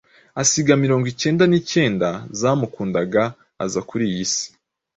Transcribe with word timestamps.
asiga 0.41 0.73
mirongo 0.83 1.05
icyenda 1.13 1.43
n’icyenda 1.47 2.09
zamukundaga 2.39 3.23
aza 3.65 3.81
kuri 3.89 4.03
iyi 4.11 4.25
si“ 4.33 4.45